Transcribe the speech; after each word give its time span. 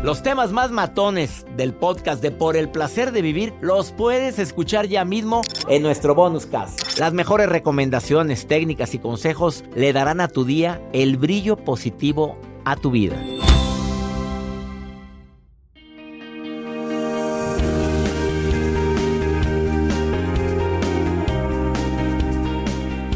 Los 0.00 0.24
temas 0.24 0.50
más 0.50 0.72
matones 0.72 1.46
del 1.56 1.74
podcast 1.74 2.20
de 2.20 2.32
Por 2.32 2.56
el 2.56 2.68
placer 2.68 3.12
de 3.12 3.22
vivir 3.22 3.52
los 3.60 3.92
puedes 3.92 4.40
escuchar 4.40 4.86
ya 4.88 5.04
mismo 5.04 5.42
en 5.68 5.82
nuestro 5.82 6.16
bonus 6.16 6.46
cast. 6.46 6.98
Las 6.98 7.12
mejores 7.12 7.48
recomendaciones, 7.48 8.48
técnicas 8.48 8.94
y 8.94 8.98
consejos 8.98 9.62
le 9.76 9.92
darán 9.92 10.20
a 10.20 10.26
tu 10.26 10.44
día 10.44 10.82
el 10.92 11.18
brillo 11.18 11.56
positivo 11.56 12.36
a 12.64 12.74
tu 12.74 12.90
vida. 12.90 13.16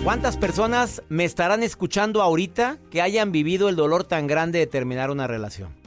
¿Cuántas 0.05 0.37
personas 0.37 1.03
me 1.09 1.25
estarán 1.25 1.65
escuchando 1.65 2.23
ahorita 2.23 2.79
que 2.93 3.03
hayan 3.03 3.33
vivido 3.33 3.69
el 3.69 3.75
dolor 3.75 4.05
tan 4.05 4.29
grande 4.29 4.61
de 4.61 4.69
terminar 4.69 5.11
una 5.11 5.27
relación? 5.27 5.86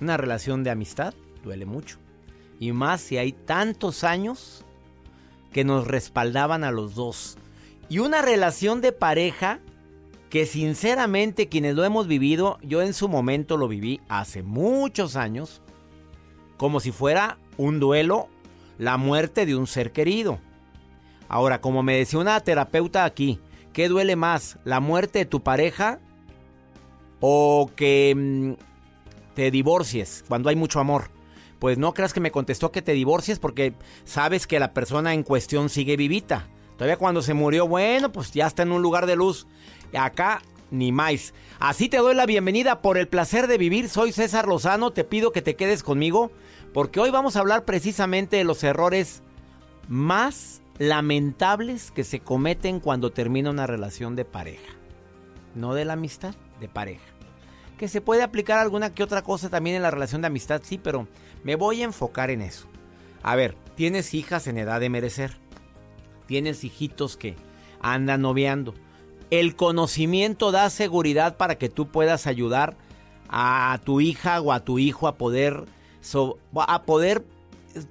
Una 0.00 0.16
relación 0.16 0.64
de 0.64 0.70
amistad 0.70 1.14
duele 1.44 1.66
mucho. 1.66 1.98
Y 2.60 2.72
más 2.72 3.00
si 3.00 3.18
hay 3.18 3.32
tantos 3.32 4.04
años 4.04 4.64
que 5.52 5.64
nos 5.64 5.86
respaldaban 5.86 6.64
a 6.64 6.70
los 6.70 6.94
dos. 6.94 7.36
Y 7.88 8.00
una 8.00 8.22
relación 8.22 8.80
de 8.80 8.92
pareja 8.92 9.60
que 10.30 10.44
sinceramente 10.44 11.48
quienes 11.48 11.74
lo 11.74 11.84
hemos 11.84 12.06
vivido, 12.06 12.58
yo 12.62 12.82
en 12.82 12.92
su 12.92 13.08
momento 13.08 13.56
lo 13.56 13.66
viví 13.66 14.00
hace 14.08 14.42
muchos 14.42 15.16
años, 15.16 15.62
como 16.56 16.80
si 16.80 16.92
fuera 16.92 17.38
un 17.56 17.80
duelo, 17.80 18.28
la 18.78 18.96
muerte 18.96 19.46
de 19.46 19.56
un 19.56 19.66
ser 19.66 19.92
querido. 19.92 20.38
Ahora, 21.28 21.60
como 21.60 21.82
me 21.82 21.96
decía 21.96 22.18
una 22.18 22.40
terapeuta 22.40 23.04
aquí, 23.04 23.40
¿qué 23.72 23.88
duele 23.88 24.16
más? 24.16 24.58
¿La 24.64 24.80
muerte 24.80 25.20
de 25.20 25.24
tu 25.24 25.42
pareja 25.42 25.98
o 27.20 27.70
que 27.74 28.14
mm, 28.16 28.67
te 29.38 29.52
divorcies 29.52 30.24
cuando 30.26 30.48
hay 30.48 30.56
mucho 30.56 30.80
amor? 30.80 31.12
Pues 31.60 31.78
no 31.78 31.94
creas 31.94 32.12
que 32.12 32.18
me 32.18 32.32
contestó 32.32 32.72
que 32.72 32.82
te 32.82 32.92
divorcies 32.92 33.38
porque 33.38 33.72
sabes 34.04 34.48
que 34.48 34.58
la 34.58 34.74
persona 34.74 35.14
en 35.14 35.22
cuestión 35.22 35.68
sigue 35.68 35.96
vivita. 35.96 36.48
Todavía 36.76 36.96
cuando 36.96 37.22
se 37.22 37.34
murió, 37.34 37.68
bueno, 37.68 38.10
pues 38.10 38.32
ya 38.32 38.48
está 38.48 38.64
en 38.64 38.72
un 38.72 38.82
lugar 38.82 39.06
de 39.06 39.14
luz. 39.14 39.46
Acá 39.96 40.42
ni 40.72 40.90
más. 40.90 41.34
Así 41.60 41.88
te 41.88 41.98
doy 41.98 42.16
la 42.16 42.26
bienvenida 42.26 42.82
por 42.82 42.98
el 42.98 43.06
placer 43.06 43.46
de 43.46 43.58
vivir. 43.58 43.88
Soy 43.88 44.10
César 44.10 44.48
Lozano. 44.48 44.90
Te 44.90 45.04
pido 45.04 45.30
que 45.30 45.40
te 45.40 45.54
quedes 45.54 45.84
conmigo 45.84 46.32
porque 46.74 46.98
hoy 46.98 47.10
vamos 47.10 47.36
a 47.36 47.40
hablar 47.40 47.64
precisamente 47.64 48.38
de 48.38 48.44
los 48.44 48.64
errores 48.64 49.22
más 49.86 50.62
lamentables 50.78 51.92
que 51.92 52.02
se 52.02 52.18
cometen 52.18 52.80
cuando 52.80 53.12
termina 53.12 53.50
una 53.50 53.68
relación 53.68 54.16
de 54.16 54.24
pareja. 54.24 54.72
No 55.54 55.74
de 55.74 55.84
la 55.84 55.92
amistad, 55.92 56.34
de 56.58 56.68
pareja. 56.68 57.17
Que 57.78 57.88
se 57.88 58.00
puede 58.00 58.22
aplicar 58.22 58.58
alguna 58.58 58.92
que 58.92 59.02
otra 59.04 59.22
cosa 59.22 59.48
también 59.48 59.76
en 59.76 59.82
la 59.82 59.90
relación 59.90 60.20
de 60.20 60.26
amistad, 60.26 60.60
sí, 60.64 60.78
pero 60.78 61.06
me 61.44 61.54
voy 61.54 61.80
a 61.82 61.84
enfocar 61.84 62.30
en 62.30 62.42
eso. 62.42 62.66
A 63.22 63.36
ver, 63.36 63.54
tienes 63.76 64.14
hijas 64.14 64.46
en 64.48 64.58
edad 64.58 64.80
de 64.80 64.90
merecer. 64.90 65.36
Tienes 66.26 66.64
hijitos 66.64 67.16
que 67.16 67.36
andan 67.80 68.22
noviando. 68.22 68.74
El 69.30 69.54
conocimiento 69.56 70.50
da 70.52 70.68
seguridad 70.70 71.36
para 71.36 71.56
que 71.56 71.68
tú 71.68 71.88
puedas 71.88 72.26
ayudar 72.26 72.76
a 73.28 73.78
tu 73.84 74.00
hija 74.00 74.40
o 74.40 74.52
a 74.52 74.60
tu 74.64 74.78
hijo 74.78 75.06
a 75.06 75.16
poder, 75.16 75.64
so- 76.00 76.38
a 76.56 76.82
poder 76.82 77.24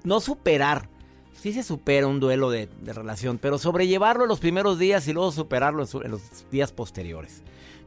no 0.04 0.20
superar. 0.20 0.88
Sí 1.32 1.52
se 1.52 1.62
supera 1.62 2.08
un 2.08 2.18
duelo 2.18 2.50
de, 2.50 2.68
relación, 2.84 3.38
pero 3.38 3.58
sobrellevarlo 3.58 4.24
en 4.24 4.28
los 4.28 4.40
primeros 4.40 4.78
días 4.78 5.06
y 5.06 5.12
luego 5.12 5.30
superarlo 5.30 5.82
en 5.82 5.86
su- 5.88 6.02
en 6.02 6.10
los 6.10 6.20
días 6.50 6.72
posteriores. 6.72 7.42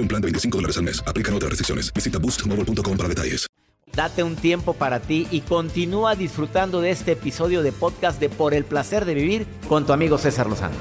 un 0.00 0.08
plan 0.08 0.22
de 0.22 0.26
25 0.26 0.58
dólares 0.58 0.76
al 0.78 0.84
mes. 0.84 1.02
Aplican 1.06 1.34
otras 1.34 1.50
restricciones. 1.50 1.92
Visita 1.92 2.18
boostmobile.com 2.18 2.96
para 2.96 3.08
detalles. 3.08 3.46
Date 3.94 4.22
un 4.22 4.36
tiempo 4.36 4.72
para 4.72 5.00
ti 5.00 5.28
y 5.30 5.42
continúa 5.42 6.14
disfrutando 6.14 6.80
de 6.80 6.90
este 6.90 7.12
episodio 7.12 7.62
de 7.62 7.72
podcast 7.72 8.18
de 8.18 8.30
Por 8.30 8.54
el 8.54 8.64
placer 8.64 9.04
de 9.04 9.14
vivir 9.14 9.46
con 9.68 9.84
tu 9.84 9.92
amigo 9.92 10.16
César 10.16 10.48
Lozano. 10.48 10.74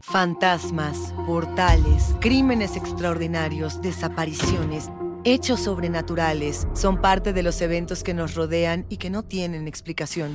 Fantasmas, 0.00 1.12
portales, 1.26 2.14
crímenes 2.20 2.76
extraordinarios, 2.76 3.82
desapariciones, 3.82 4.90
hechos 5.24 5.60
sobrenaturales 5.60 6.66
son 6.72 7.00
parte 7.00 7.32
de 7.32 7.42
los 7.42 7.60
eventos 7.60 8.04
que 8.04 8.14
nos 8.14 8.34
rodean 8.34 8.86
y 8.88 8.98
que 8.98 9.10
no 9.10 9.22
tienen 9.22 9.66
explicación. 9.66 10.34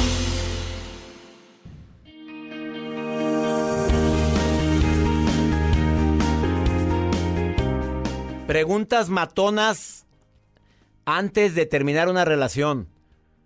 Preguntas 8.51 9.07
matonas 9.07 10.05
antes 11.05 11.55
de 11.55 11.65
terminar 11.65 12.09
una 12.09 12.25
relación. 12.25 12.89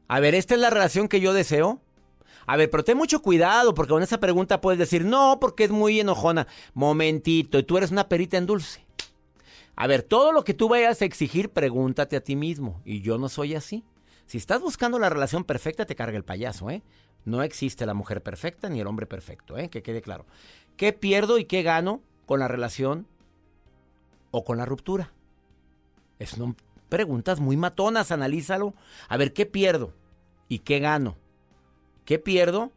A 0.08 0.20
ver, 0.20 0.34
¿esta 0.34 0.56
es 0.56 0.60
la 0.60 0.72
relación 0.72 1.10
que 1.10 1.20
yo 1.20 1.32
deseo? 1.32 1.80
A 2.48 2.58
ver, 2.58 2.72
pero 2.72 2.84
ten 2.84 2.98
mucho 2.98 3.22
cuidado 3.22 3.76
porque 3.76 3.92
con 3.92 4.02
esa 4.02 4.20
pregunta 4.20 4.62
puedes 4.62 4.80
decir, 4.80 5.06
no, 5.06 5.38
porque 5.40 5.66
es 5.66 5.70
muy 5.70 6.00
enojona. 6.00 6.48
Momentito, 6.74 7.60
y 7.60 7.64
tú 7.64 7.78
eres 7.78 7.92
una 7.92 8.10
perita 8.10 8.38
en 8.38 8.48
dulce. 8.48 8.84
A 9.76 9.86
ver, 9.86 10.02
todo 10.02 10.32
lo 10.32 10.44
que 10.44 10.56
tú 10.56 10.70
vayas 10.70 11.00
a 11.04 11.06
exigir, 11.06 11.50
pregúntate 11.50 12.16
a 12.16 12.24
ti 12.24 12.36
mismo. 12.36 12.82
Y 12.84 13.02
yo 13.02 13.20
no 13.20 13.30
soy 13.30 13.54
así. 13.54 13.84
Si 14.26 14.40
estás 14.40 14.60
buscando 14.60 14.98
la 14.98 15.12
relación 15.12 15.44
perfecta, 15.44 15.86
te 15.86 15.94
carga 15.94 16.18
el 16.18 16.26
payaso, 16.26 16.72
¿eh? 16.72 16.82
No 17.26 17.44
existe 17.44 17.86
la 17.86 17.94
mujer 17.94 18.24
perfecta 18.24 18.70
ni 18.70 18.80
el 18.80 18.88
hombre 18.88 19.06
perfecto, 19.06 19.56
¿eh? 19.56 19.70
Que 19.70 19.84
quede 19.84 20.02
claro. 20.02 20.26
¿Qué 20.78 20.94
pierdo 20.94 21.38
y 21.38 21.46
qué 21.46 21.62
gano 21.62 22.02
con 22.26 22.40
la 22.40 22.48
relación 22.48 23.06
o 24.36 24.44
con 24.44 24.58
la 24.58 24.66
ruptura? 24.66 25.14
Es 26.20 26.32
son 26.32 26.58
preguntas 26.90 27.40
muy 27.40 27.56
matonas, 27.56 28.12
analízalo. 28.12 28.74
A 29.08 29.18
ver, 29.18 29.34
¿qué 29.34 29.46
pierdo 29.46 29.94
y 30.50 30.60
qué 30.60 30.80
gano? 30.80 31.16
¿Qué 32.04 32.20
pierdo 32.20 32.72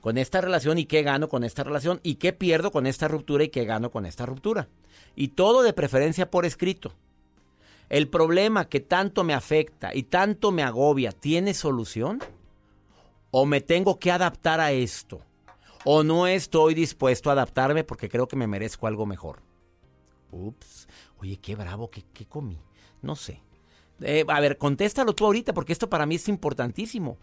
con 0.00 0.18
esta 0.18 0.40
relación 0.40 0.78
y 0.78 0.86
qué 0.86 1.02
gano 1.02 1.28
con 1.28 1.44
esta 1.44 1.62
relación? 1.62 2.00
¿Y 2.02 2.16
qué 2.16 2.32
pierdo 2.32 2.72
con 2.72 2.86
esta 2.86 3.06
ruptura 3.06 3.44
y 3.44 3.48
qué 3.48 3.64
gano 3.64 3.90
con 3.90 4.06
esta 4.06 4.26
ruptura? 4.26 4.68
Y 5.14 5.28
todo 5.28 5.62
de 5.62 5.72
preferencia 5.72 6.30
por 6.30 6.44
escrito. 6.44 6.92
¿El 7.88 8.08
problema 8.08 8.68
que 8.68 8.80
tanto 8.80 9.22
me 9.24 9.34
afecta 9.34 9.94
y 9.94 10.02
tanto 10.02 10.50
me 10.50 10.62
agobia 10.62 11.12
tiene 11.12 11.54
solución? 11.54 12.20
¿O 13.30 13.46
me 13.46 13.60
tengo 13.60 13.98
que 13.98 14.10
adaptar 14.10 14.60
a 14.60 14.72
esto? 14.72 15.20
¿O 15.84 16.02
no 16.02 16.26
estoy 16.26 16.74
dispuesto 16.74 17.30
a 17.30 17.34
adaptarme 17.34 17.84
porque 17.84 18.08
creo 18.08 18.26
que 18.26 18.36
me 18.36 18.46
merezco 18.46 18.86
algo 18.88 19.06
mejor? 19.06 19.47
Ups, 20.30 20.88
oye, 21.20 21.38
qué 21.38 21.54
bravo, 21.56 21.90
qué, 21.90 22.04
qué 22.12 22.26
comí. 22.26 22.58
No 23.02 23.16
sé. 23.16 23.42
Eh, 24.00 24.24
a 24.28 24.40
ver, 24.40 24.58
contéstalo 24.58 25.14
tú 25.14 25.24
ahorita 25.26 25.52
porque 25.52 25.72
esto 25.72 25.88
para 25.88 26.06
mí 26.06 26.16
es 26.16 26.28
importantísimo. 26.28 27.18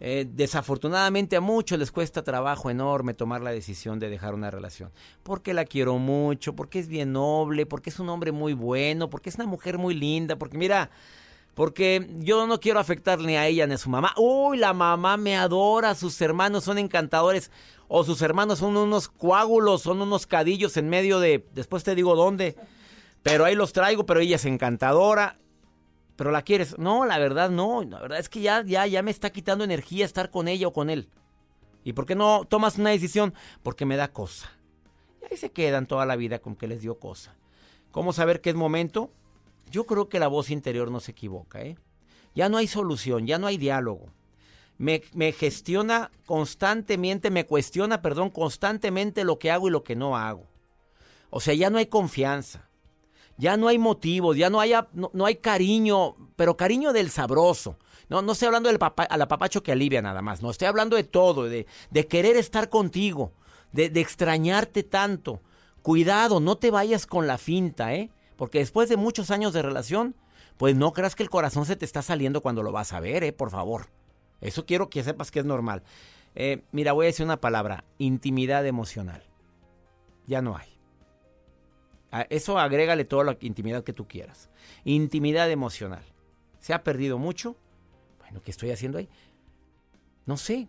Eh, 0.00 0.28
desafortunadamente 0.32 1.34
a 1.34 1.40
muchos 1.40 1.76
les 1.76 1.90
cuesta 1.90 2.22
trabajo 2.22 2.70
enorme 2.70 3.14
tomar 3.14 3.40
la 3.40 3.50
decisión 3.50 3.98
de 3.98 4.08
dejar 4.08 4.34
una 4.34 4.50
relación. 4.50 4.92
Porque 5.22 5.54
la 5.54 5.64
quiero 5.64 5.98
mucho, 5.98 6.54
porque 6.54 6.78
es 6.78 6.88
bien 6.88 7.12
noble, 7.12 7.66
porque 7.66 7.90
es 7.90 7.98
un 7.98 8.08
hombre 8.08 8.32
muy 8.32 8.52
bueno, 8.52 9.10
porque 9.10 9.28
es 9.28 9.36
una 9.36 9.46
mujer 9.46 9.78
muy 9.78 9.94
linda, 9.94 10.36
porque 10.36 10.56
mira, 10.56 10.90
porque 11.58 12.08
yo 12.20 12.46
no 12.46 12.60
quiero 12.60 12.78
afectar 12.78 13.18
ni 13.18 13.36
a 13.36 13.48
ella 13.48 13.66
ni 13.66 13.74
a 13.74 13.78
su 13.78 13.90
mamá. 13.90 14.14
Uy, 14.16 14.58
la 14.58 14.72
mamá 14.72 15.16
me 15.16 15.36
adora, 15.36 15.96
sus 15.96 16.20
hermanos 16.20 16.62
son 16.62 16.78
encantadores, 16.78 17.50
o 17.88 18.04
sus 18.04 18.22
hermanos 18.22 18.60
son 18.60 18.76
unos 18.76 19.08
coágulos, 19.08 19.82
son 19.82 20.00
unos 20.00 20.28
cadillos 20.28 20.76
en 20.76 20.88
medio 20.88 21.18
de, 21.18 21.44
después 21.54 21.82
te 21.82 21.96
digo 21.96 22.14
dónde, 22.14 22.54
pero 23.24 23.44
ahí 23.44 23.56
los 23.56 23.72
traigo, 23.72 24.06
pero 24.06 24.20
ella 24.20 24.36
es 24.36 24.44
encantadora 24.44 25.36
pero 26.14 26.30
la 26.30 26.42
quieres. 26.42 26.78
No, 26.78 27.06
la 27.06 27.18
verdad 27.18 27.50
no. 27.50 27.82
La 27.82 28.00
verdad 28.00 28.20
es 28.20 28.28
que 28.28 28.40
ya, 28.40 28.62
ya, 28.64 28.86
ya 28.86 29.02
me 29.02 29.10
está 29.10 29.30
quitando 29.30 29.64
energía 29.64 30.04
estar 30.04 30.30
con 30.30 30.46
ella 30.46 30.68
o 30.68 30.72
con 30.72 30.90
él. 30.90 31.08
¿Y 31.82 31.92
por 31.92 32.06
qué 32.06 32.14
no 32.14 32.44
tomas 32.48 32.78
una 32.78 32.90
decisión? 32.90 33.34
Porque 33.64 33.84
me 33.84 33.96
da 33.96 34.12
cosa. 34.12 34.50
Y 35.22 35.32
ahí 35.32 35.36
se 35.36 35.50
quedan 35.50 35.86
toda 35.86 36.06
la 36.06 36.14
vida 36.14 36.38
con 36.38 36.54
que 36.54 36.68
les 36.68 36.82
dio 36.82 37.00
cosa. 37.00 37.36
¿Cómo 37.90 38.12
saber 38.12 38.40
qué 38.40 38.50
es 38.50 38.56
momento? 38.56 39.12
Yo 39.70 39.84
creo 39.84 40.08
que 40.08 40.18
la 40.18 40.28
voz 40.28 40.50
interior 40.50 40.90
no 40.90 41.00
se 41.00 41.12
equivoca, 41.12 41.60
¿eh? 41.62 41.76
Ya 42.34 42.48
no 42.48 42.56
hay 42.56 42.66
solución, 42.66 43.26
ya 43.26 43.38
no 43.38 43.46
hay 43.46 43.56
diálogo. 43.56 44.06
Me, 44.76 45.02
me, 45.12 45.32
gestiona 45.32 46.12
constantemente, 46.24 47.30
me 47.30 47.46
cuestiona, 47.46 48.00
perdón, 48.00 48.30
constantemente 48.30 49.24
lo 49.24 49.38
que 49.38 49.50
hago 49.50 49.68
y 49.68 49.72
lo 49.72 49.82
que 49.82 49.96
no 49.96 50.16
hago. 50.16 50.46
O 51.30 51.40
sea, 51.40 51.54
ya 51.54 51.68
no 51.68 51.78
hay 51.78 51.86
confianza. 51.86 52.68
Ya 53.38 53.56
no 53.56 53.68
hay 53.68 53.78
motivos, 53.78 54.36
ya 54.36 54.50
no 54.50 54.60
hay, 54.60 54.72
no, 54.92 55.26
hay 55.26 55.36
cariño, 55.36 56.16
pero 56.34 56.56
cariño 56.56 56.92
del 56.92 57.10
sabroso. 57.10 57.76
No, 58.08 58.20
no 58.20 58.32
estoy 58.32 58.46
hablando 58.46 58.68
del 58.68 58.78
papá, 58.80 59.04
al 59.04 59.22
apapacho 59.22 59.62
que 59.62 59.72
alivia 59.72 60.02
nada 60.02 60.22
más. 60.22 60.42
No, 60.42 60.50
estoy 60.50 60.66
hablando 60.66 60.96
de 60.96 61.04
todo, 61.04 61.44
de, 61.44 61.66
de 61.90 62.06
querer 62.08 62.36
estar 62.36 62.68
contigo, 62.68 63.32
de, 63.72 63.90
de 63.90 64.00
extrañarte 64.00 64.82
tanto. 64.82 65.40
Cuidado, 65.82 66.40
no 66.40 66.56
te 66.56 66.72
vayas 66.72 67.06
con 67.06 67.28
la 67.28 67.38
finta, 67.38 67.94
¿eh? 67.94 68.10
Porque 68.38 68.60
después 68.60 68.88
de 68.88 68.96
muchos 68.96 69.32
años 69.32 69.52
de 69.52 69.62
relación, 69.62 70.14
pues 70.56 70.76
no 70.76 70.92
creas 70.92 71.16
que 71.16 71.24
el 71.24 71.28
corazón 71.28 71.66
se 71.66 71.74
te 71.74 71.84
está 71.84 72.02
saliendo 72.02 72.40
cuando 72.40 72.62
lo 72.62 72.70
vas 72.70 72.92
a 72.92 73.00
ver, 73.00 73.24
¿eh? 73.24 73.32
Por 73.32 73.50
favor. 73.50 73.88
Eso 74.40 74.64
quiero 74.64 74.88
que 74.88 75.02
sepas 75.02 75.32
que 75.32 75.40
es 75.40 75.44
normal. 75.44 75.82
Eh, 76.36 76.62
mira, 76.70 76.92
voy 76.92 77.06
a 77.06 77.08
decir 77.08 77.26
una 77.26 77.40
palabra, 77.40 77.84
intimidad 77.98 78.64
emocional. 78.64 79.24
Ya 80.28 80.40
no 80.40 80.56
hay. 80.56 80.68
Eso 82.30 82.58
agrégale 82.60 83.04
toda 83.04 83.24
la 83.24 83.36
intimidad 83.40 83.82
que 83.82 83.92
tú 83.92 84.06
quieras. 84.06 84.50
Intimidad 84.84 85.50
emocional. 85.50 86.04
¿Se 86.60 86.72
ha 86.72 86.84
perdido 86.84 87.18
mucho? 87.18 87.56
Bueno, 88.20 88.40
¿qué 88.40 88.52
estoy 88.52 88.70
haciendo 88.70 88.98
ahí? 88.98 89.08
No 90.26 90.36
sé. 90.36 90.68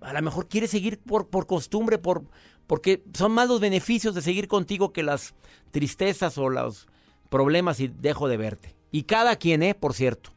A 0.00 0.14
lo 0.14 0.22
mejor 0.22 0.48
quieres 0.48 0.70
seguir 0.70 0.98
por, 0.98 1.28
por 1.28 1.46
costumbre, 1.46 1.98
por, 1.98 2.24
porque 2.66 3.04
son 3.12 3.32
más 3.32 3.46
los 3.46 3.60
beneficios 3.60 4.14
de 4.14 4.22
seguir 4.22 4.48
contigo 4.48 4.92
que 4.94 5.02
las 5.02 5.34
tristezas 5.70 6.38
o 6.38 6.48
los 6.48 6.88
problemas 7.30 7.80
y 7.80 7.88
dejo 7.88 8.28
de 8.28 8.36
verte. 8.36 8.74
Y 8.92 9.04
cada 9.04 9.36
quien, 9.36 9.62
¿eh? 9.62 9.74
Por 9.74 9.94
cierto. 9.94 10.30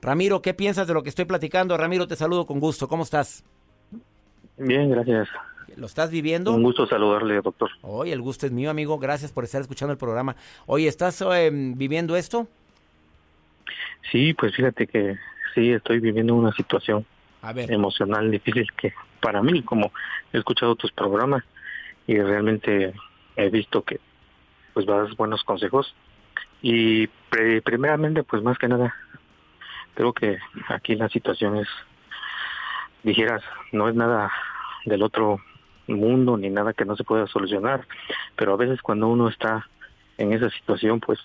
Ramiro, 0.00 0.40
¿qué 0.40 0.54
piensas 0.54 0.86
de 0.86 0.94
lo 0.94 1.02
que 1.02 1.10
estoy 1.10 1.26
platicando? 1.26 1.76
Ramiro, 1.76 2.06
te 2.06 2.16
saludo 2.16 2.46
con 2.46 2.58
gusto. 2.60 2.88
¿Cómo 2.88 3.02
estás? 3.02 3.44
Bien, 4.56 4.90
gracias. 4.90 5.28
¿Lo 5.76 5.86
estás 5.86 6.10
viviendo? 6.10 6.52
Un 6.52 6.62
gusto 6.62 6.86
saludarle, 6.86 7.40
doctor. 7.42 7.70
Oye, 7.82 8.12
el 8.12 8.20
gusto 8.20 8.46
es 8.46 8.52
mío, 8.52 8.70
amigo. 8.70 8.98
Gracias 8.98 9.32
por 9.32 9.44
estar 9.44 9.60
escuchando 9.60 9.92
el 9.92 9.98
programa. 9.98 10.36
Oye, 10.66 10.88
¿estás 10.88 11.20
em, 11.20 11.76
viviendo 11.76 12.16
esto? 12.16 12.48
Sí, 14.10 14.34
pues 14.34 14.54
fíjate 14.54 14.86
que 14.86 15.16
sí, 15.54 15.70
estoy 15.70 16.00
viviendo 16.00 16.34
una 16.34 16.52
situación 16.52 17.04
emocional 17.42 18.30
difícil 18.30 18.66
que 18.76 18.92
para 19.20 19.42
mí, 19.42 19.62
como 19.62 19.92
he 20.32 20.38
escuchado 20.38 20.74
tus 20.76 20.92
programas 20.92 21.44
y 22.06 22.18
realmente 22.18 22.92
he 23.36 23.50
visto 23.50 23.82
que 23.82 24.00
pues 24.74 24.86
das 24.86 25.16
buenos 25.16 25.42
consejos 25.44 25.94
y 26.62 27.06
primeramente 27.64 28.22
pues 28.22 28.42
más 28.42 28.58
que 28.58 28.68
nada 28.68 28.94
creo 29.94 30.12
que 30.12 30.38
aquí 30.68 30.94
la 30.94 31.08
situación 31.08 31.56
es 31.56 31.68
dijeras 33.02 33.42
no 33.72 33.88
es 33.88 33.94
nada 33.94 34.30
del 34.84 35.02
otro 35.02 35.40
mundo 35.86 36.36
ni 36.36 36.50
nada 36.50 36.72
que 36.72 36.84
no 36.84 36.96
se 36.96 37.04
pueda 37.04 37.26
solucionar, 37.26 37.86
pero 38.36 38.54
a 38.54 38.56
veces 38.56 38.80
cuando 38.82 39.08
uno 39.08 39.28
está 39.28 39.66
en 40.18 40.32
esa 40.32 40.50
situación, 40.50 41.00
pues 41.00 41.18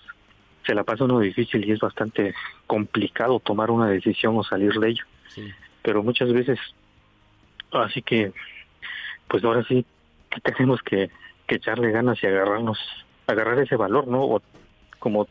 se 0.65 0.73
la 0.73 0.83
pasa 0.83 1.03
uno 1.03 1.19
difícil 1.19 1.65
y 1.65 1.71
es 1.71 1.79
bastante 1.79 2.33
complicado 2.65 3.39
tomar 3.39 3.69
una 3.69 3.87
decisión 3.87 4.37
o 4.37 4.43
salir 4.43 4.73
de 4.73 4.89
ello. 4.89 5.05
Pero 5.81 6.01
muchas 6.01 6.31
veces, 6.31 6.59
así 7.71 8.01
que, 8.01 8.33
pues 9.27 9.43
ahora 9.43 9.63
sí 9.67 9.85
tenemos 10.43 10.81
que, 10.81 11.09
que 11.47 11.55
echarle 11.55 11.91
ganas 11.91 12.21
y 12.23 12.27
agarrarnos, 12.27 12.79
agarrar 13.27 13.59
ese 13.59 13.75
valor, 13.75 14.07
¿no? 14.07 14.21
O 14.23 14.41
como 14.99 15.27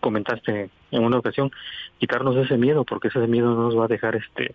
comentaste 0.00 0.70
en 0.90 1.02
una 1.02 1.18
ocasión, 1.18 1.50
quitarnos 1.98 2.36
ese 2.36 2.56
miedo, 2.56 2.84
porque 2.84 3.08
ese 3.08 3.26
miedo 3.26 3.54
no 3.54 3.62
nos 3.62 3.78
va 3.78 3.86
a 3.86 3.88
dejar 3.88 4.16
este 4.16 4.54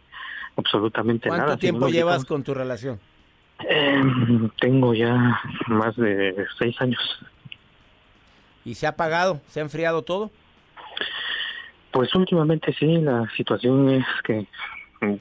absolutamente 0.55 1.29
nada. 1.29 1.45
¿Cuánto 1.45 1.59
tiempo 1.59 1.87
llevas 1.89 2.25
con 2.25 2.43
tu 2.43 2.53
relación? 2.53 2.99
Eh, 3.67 4.01
tengo 4.59 4.93
ya 4.93 5.41
más 5.67 5.95
de 5.95 6.45
seis 6.57 6.79
años. 6.79 7.01
¿Y 8.63 8.75
se 8.75 8.85
ha 8.85 8.89
apagado? 8.89 9.41
¿Se 9.47 9.59
ha 9.59 9.63
enfriado 9.63 10.03
todo? 10.03 10.31
Pues 11.91 12.13
últimamente 12.13 12.73
sí, 12.73 12.97
la 12.97 13.27
situación 13.35 13.89
es 13.89 14.05
que 14.23 14.47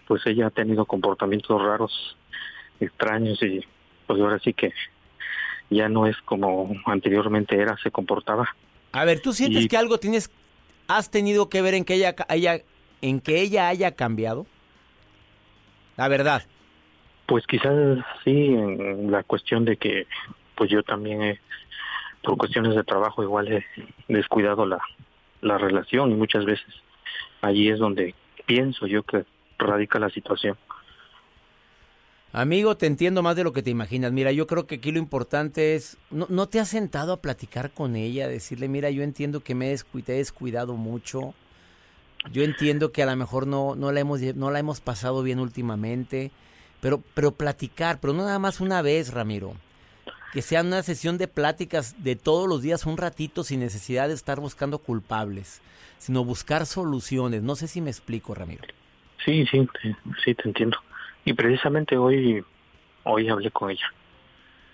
pues 0.06 0.26
ella 0.26 0.48
ha 0.48 0.50
tenido 0.50 0.84
comportamientos 0.84 1.60
raros, 1.62 2.16
extraños 2.80 3.42
y 3.42 3.64
pues 4.06 4.20
ahora 4.20 4.38
sí 4.40 4.52
que 4.52 4.72
ya 5.70 5.88
no 5.88 6.06
es 6.06 6.16
como 6.22 6.70
anteriormente 6.86 7.56
era, 7.56 7.76
se 7.78 7.90
comportaba. 7.90 8.54
A 8.92 9.04
ver, 9.04 9.20
¿tú 9.20 9.32
sientes 9.32 9.68
que 9.68 9.76
algo 9.76 9.98
tienes, 9.98 10.30
has 10.86 11.10
tenido 11.10 11.48
que 11.48 11.62
ver 11.62 11.74
en 11.74 11.84
que 11.84 11.94
ella, 11.94 12.14
ella, 12.30 12.60
en 13.02 13.20
que 13.20 13.40
ella 13.40 13.68
haya 13.68 13.94
cambiado? 13.94 14.46
La 15.96 16.08
verdad. 16.08 16.42
Pues 17.26 17.46
quizás 17.46 17.74
sí, 18.24 18.54
en 18.54 19.10
la 19.10 19.22
cuestión 19.22 19.64
de 19.64 19.76
que 19.76 20.06
pues 20.54 20.70
yo 20.70 20.82
también 20.82 21.22
he, 21.22 21.40
por 22.22 22.36
cuestiones 22.38 22.74
de 22.74 22.84
trabajo 22.84 23.22
igual 23.22 23.52
he 23.52 23.64
descuidado 24.08 24.64
la, 24.64 24.80
la 25.40 25.58
relación 25.58 26.10
y 26.10 26.14
muchas 26.14 26.44
veces 26.44 26.66
allí 27.42 27.68
es 27.68 27.78
donde 27.78 28.14
pienso 28.46 28.86
yo 28.86 29.02
que 29.02 29.24
radica 29.58 29.98
la 29.98 30.10
situación. 30.10 30.56
Amigo, 32.32 32.76
te 32.76 32.86
entiendo 32.86 33.22
más 33.22 33.36
de 33.36 33.44
lo 33.44 33.52
que 33.52 33.62
te 33.62 33.70
imaginas. 33.70 34.12
Mira, 34.12 34.32
yo 34.32 34.46
creo 34.46 34.66
que 34.66 34.76
aquí 34.76 34.92
lo 34.92 34.98
importante 34.98 35.74
es, 35.74 35.96
¿no, 36.10 36.46
te 36.48 36.60
has 36.60 36.68
sentado 36.68 37.14
a 37.14 37.22
platicar 37.22 37.70
con 37.70 37.96
ella? 37.96 38.28
Decirle, 38.28 38.68
mira, 38.68 38.90
yo 38.90 39.02
entiendo 39.02 39.40
que 39.40 39.54
me 39.54 39.72
he 39.72 39.78
descuidado 40.04 40.74
mucho. 40.74 41.34
Yo 42.30 42.42
entiendo 42.42 42.92
que 42.92 43.02
a 43.02 43.06
lo 43.06 43.16
mejor 43.16 43.46
no, 43.46 43.76
no, 43.76 43.92
la, 43.92 44.00
hemos, 44.00 44.20
no 44.20 44.50
la 44.50 44.58
hemos 44.58 44.80
pasado 44.80 45.22
bien 45.22 45.38
últimamente. 45.38 46.30
Pero, 46.80 47.02
pero 47.14 47.32
platicar, 47.32 47.98
pero 47.98 48.12
no 48.12 48.24
nada 48.24 48.38
más 48.38 48.60
una 48.60 48.82
vez, 48.82 49.12
Ramiro. 49.12 49.54
Que 50.34 50.42
sea 50.42 50.60
una 50.60 50.82
sesión 50.82 51.16
de 51.16 51.28
pláticas 51.28 52.04
de 52.04 52.14
todos 52.14 52.46
los 52.46 52.60
días, 52.60 52.84
un 52.84 52.98
ratito, 52.98 53.42
sin 53.42 53.60
necesidad 53.60 54.08
de 54.08 54.14
estar 54.14 54.38
buscando 54.38 54.78
culpables, 54.78 55.62
sino 55.96 56.24
buscar 56.24 56.66
soluciones. 56.66 57.42
No 57.42 57.56
sé 57.56 57.68
si 57.68 57.80
me 57.80 57.88
explico, 57.88 58.34
Ramiro. 58.34 58.62
Sí, 59.24 59.46
sí, 59.46 59.66
sí, 60.22 60.34
te 60.34 60.42
entiendo. 60.44 60.76
Y 61.28 61.34
precisamente 61.34 61.98
hoy, 61.98 62.42
hoy 63.04 63.28
hablé 63.28 63.50
con 63.50 63.70
ella 63.70 63.92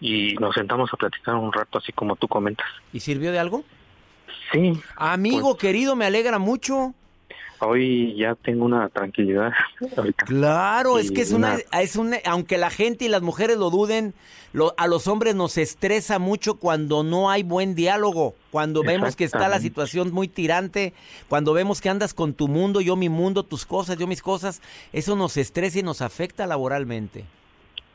y 0.01 0.37
nos 0.37 0.55
sentamos 0.55 0.89
a 0.93 0.97
platicar 0.97 1.35
un 1.35 1.53
rato, 1.53 1.79
así 1.79 1.93
como 1.93 2.15
tú 2.15 2.29
comentas. 2.29 2.69
¿Y 2.93 3.01
sirvió 3.01 3.33
de 3.33 3.41
algo? 3.41 3.65
Sí. 4.53 4.81
Amigo 4.95 5.51
pues 5.51 5.61
querido, 5.61 5.97
me 5.97 6.07
alegra 6.07 6.39
mucho. 6.39 6.95
Hoy 7.61 8.15
ya 8.17 8.35
tengo 8.35 8.65
una 8.65 8.89
tranquilidad. 8.89 9.53
Claro, 10.27 10.99
es 10.99 11.11
que 11.11 11.21
es 11.21 11.33
una, 11.33 11.59
es 11.81 11.97
una, 11.97 12.19
aunque 12.27 12.59
la 12.59 12.71
gente 12.71 13.05
y 13.05 13.09
las 13.09 13.23
mujeres 13.23 13.57
lo 13.57 13.71
duden, 13.71 14.15
lo, 14.53 14.75
a 14.77 14.87
los 14.87 15.09
hombres 15.09 15.35
nos 15.35 15.59
estresa 15.59 16.19
mucho 16.19 16.55
cuando 16.55 17.03
no 17.03 17.31
hay 17.31 17.43
buen 17.43 17.75
diálogo, 17.75 18.35
cuando 18.51 18.83
vemos 18.83 19.17
que 19.17 19.25
está 19.25 19.49
la 19.49 19.61
situación 19.61 20.13
muy 20.13 20.29
tirante, 20.29 20.93
cuando 21.29 21.53
vemos 21.53 21.81
que 21.81 21.89
andas 21.89 22.15
con 22.15 22.35
tu 22.35 22.49
mundo, 22.49 22.81
yo 22.81 22.97
mi 22.97 23.09
mundo, 23.09 23.43
tus 23.43 23.67
cosas, 23.67 23.99
yo 23.99 24.07
mis 24.07 24.23
cosas, 24.23 24.63
eso 24.93 25.17
nos 25.17 25.37
estresa 25.37 25.81
y 25.81 25.83
nos 25.83 26.03
afecta 26.03 26.47
laboralmente. 26.47 27.25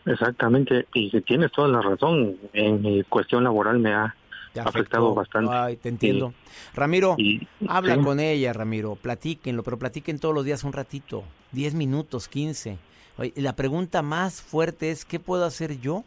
Exactamente, 0.06 0.88
y 0.94 1.10
tienes 1.22 1.52
toda 1.52 1.68
la 1.68 1.82
razón, 1.82 2.38
en 2.54 2.82
mi 2.82 3.04
cuestión 3.04 3.44
laboral 3.44 3.80
me 3.80 3.94
ha 3.94 4.16
afectado 4.58 5.14
bastante. 5.14 5.54
Ay, 5.54 5.78
te 5.78 5.90
entiendo. 5.90 6.34
Ramiro, 6.74 7.16
habla 7.68 7.98
con 8.02 8.20
ella, 8.20 8.54
Ramiro, 8.54 8.96
platíquenlo, 8.96 9.64
pero 9.64 9.78
platiquen 9.78 10.20
todos 10.20 10.34
los 10.34 10.46
días 10.46 10.64
un 10.64 10.74
ratito, 10.74 11.24
10 11.52 11.76
minutos, 11.76 12.28
15. 12.28 12.78
la 13.36 13.56
pregunta 13.56 14.02
más 14.02 14.42
fuerte 14.42 14.92
es, 14.92 15.06
¿qué 15.06 15.20
puedo 15.20 15.46
hacer 15.46 15.80
yo 15.80 16.04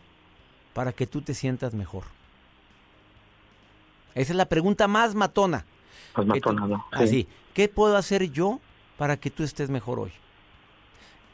para 0.74 0.92
que 0.92 1.06
tú 1.06 1.22
te 1.22 1.34
sientas 1.34 1.74
mejor? 1.74 2.04
Esa 4.14 4.32
es 4.32 4.36
la 4.36 4.46
pregunta 4.46 4.88
más 4.88 5.14
matona. 5.14 5.64
Más 6.16 6.26
matona, 6.26 6.66
¿no? 6.66 6.86
Así, 6.92 7.26
¿qué 7.54 7.68
puedo 7.68 7.96
hacer 7.96 8.30
yo 8.30 8.60
para 8.98 9.16
que 9.16 9.30
tú 9.30 9.42
estés 9.42 9.70
mejor 9.70 9.98
hoy? 9.98 10.12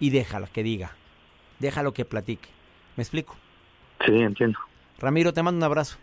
Y 0.00 0.10
déjala 0.10 0.46
que 0.46 0.62
diga, 0.62 0.92
déjalo 1.58 1.92
que 1.92 2.04
platique. 2.04 2.48
¿Me 2.96 3.02
explico? 3.02 3.36
Sí, 4.04 4.12
entiendo. 4.12 4.58
Ramiro, 4.98 5.32
te 5.32 5.42
mando 5.42 5.58
un 5.58 5.64
abrazo. 5.64 5.98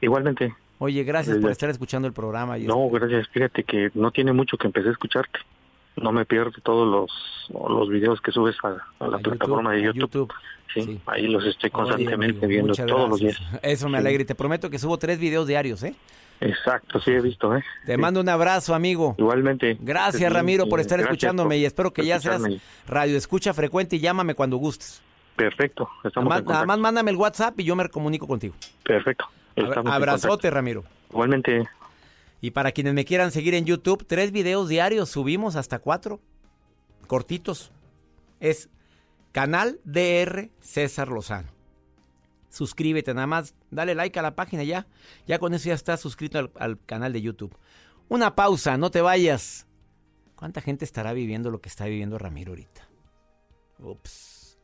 Igualmente. 0.00 0.54
Oye, 0.78 1.04
gracias 1.04 1.38
por 1.38 1.50
estar 1.50 1.70
escuchando 1.70 2.06
el 2.06 2.14
programa. 2.14 2.58
no, 2.58 2.88
gracias. 2.90 3.28
Fíjate 3.28 3.64
que 3.64 3.90
no 3.94 4.10
tiene 4.10 4.32
mucho 4.32 4.58
que 4.58 4.66
empecé 4.66 4.88
a 4.88 4.92
escucharte. 4.92 5.38
No 5.96 6.12
me 6.12 6.26
pierdo 6.26 6.52
todos 6.62 6.86
los, 6.86 7.70
los 7.70 7.88
videos 7.88 8.20
que 8.20 8.30
subes 8.30 8.54
a, 8.62 9.06
la 9.06 9.18
plataforma 9.18 9.72
de 9.72 9.82
YouTube. 9.82 10.30
Sí, 10.74 11.00
ahí 11.06 11.26
los 11.26 11.42
estoy 11.46 11.70
constantemente 11.70 12.46
viendo 12.46 12.74
todos 12.74 13.08
los 13.08 13.20
días. 13.20 13.40
Eso 13.62 13.88
me 13.88 13.96
alegra 13.96 14.22
y 14.22 14.26
te 14.26 14.34
prometo 14.34 14.68
que 14.68 14.78
subo 14.78 14.98
tres 14.98 15.18
videos 15.18 15.46
diarios, 15.46 15.82
¿eh? 15.82 15.94
Exacto, 16.40 17.00
sí 17.00 17.12
he 17.12 17.20
visto, 17.22 17.56
¿eh? 17.56 17.64
Te 17.86 17.96
mando 17.96 18.20
un 18.20 18.28
abrazo, 18.28 18.74
amigo. 18.74 19.14
Igualmente. 19.16 19.78
Gracias, 19.80 20.30
Ramiro, 20.30 20.68
por 20.68 20.80
estar 20.80 21.00
escuchándome 21.00 21.56
y 21.56 21.64
espero 21.64 21.92
que 21.92 22.04
ya 22.04 22.20
seas 22.20 22.42
radio 22.86 23.16
escucha 23.16 23.54
frecuente 23.54 23.96
y 23.96 24.00
llámame 24.00 24.34
cuando 24.34 24.58
gustes. 24.58 25.02
Perfecto. 25.34 25.88
nada 26.14 26.66
más 26.66 26.78
mándame 26.78 27.10
el 27.10 27.16
WhatsApp 27.16 27.58
y 27.60 27.64
yo 27.64 27.74
me 27.76 27.88
comunico 27.88 28.26
contigo. 28.26 28.54
Perfecto. 28.82 29.26
Abrazote, 29.56 30.50
Ramiro. 30.50 30.84
Igualmente. 31.10 31.68
Y 32.40 32.50
para 32.50 32.72
quienes 32.72 32.94
me 32.94 33.04
quieran 33.04 33.32
seguir 33.32 33.54
en 33.54 33.64
YouTube, 33.64 34.04
tres 34.06 34.30
videos 34.32 34.68
diarios, 34.68 35.08
subimos 35.08 35.56
hasta 35.56 35.78
cuatro, 35.78 36.20
cortitos. 37.06 37.72
Es 38.40 38.68
canal 39.32 39.80
DR 39.84 40.50
César 40.60 41.08
Lozano. 41.08 41.48
Suscríbete, 42.50 43.12
nada 43.12 43.26
más, 43.26 43.54
dale 43.70 43.94
like 43.94 44.18
a 44.18 44.22
la 44.22 44.34
página 44.34 44.62
ya. 44.62 44.86
Ya 45.26 45.38
con 45.38 45.54
eso 45.54 45.68
ya 45.68 45.74
estás 45.74 46.00
suscrito 46.00 46.38
al, 46.38 46.50
al 46.58 46.78
canal 46.84 47.12
de 47.12 47.22
YouTube. 47.22 47.56
Una 48.08 48.34
pausa, 48.34 48.76
no 48.76 48.90
te 48.90 49.00
vayas. 49.00 49.66
¿Cuánta 50.36 50.60
gente 50.60 50.84
estará 50.84 51.12
viviendo 51.12 51.50
lo 51.50 51.60
que 51.60 51.68
está 51.68 51.86
viviendo 51.86 52.18
Ramiro 52.18 52.52
ahorita? 52.52 52.88
Ups. 53.78 54.58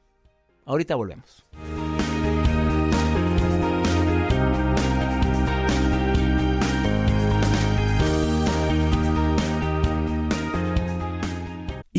Ahorita 0.64 0.94
volvemos. 0.94 1.44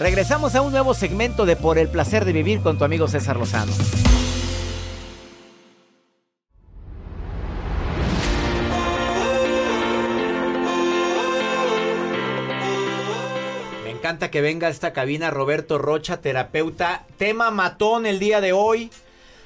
Regresamos 0.00 0.54
a 0.54 0.62
un 0.62 0.72
nuevo 0.72 0.94
segmento 0.94 1.44
de 1.44 1.56
Por 1.56 1.76
el 1.76 1.90
placer 1.90 2.24
de 2.24 2.32
vivir 2.32 2.62
con 2.62 2.78
tu 2.78 2.84
amigo 2.84 3.06
César 3.06 3.36
Lozano. 3.36 3.70
Me 13.84 13.90
encanta 13.90 14.30
que 14.30 14.40
venga 14.40 14.68
a 14.68 14.70
esta 14.70 14.94
cabina 14.94 15.30
Roberto 15.30 15.76
Rocha, 15.76 16.22
terapeuta. 16.22 17.04
Tema 17.18 17.50
matón 17.50 18.06
el 18.06 18.18
día 18.18 18.40
de 18.40 18.54
hoy. 18.54 18.90